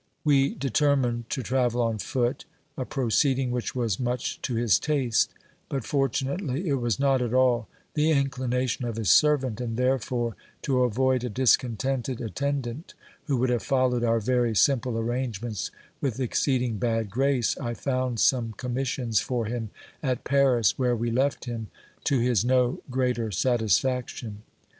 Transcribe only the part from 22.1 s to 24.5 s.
his no greater satisfaction.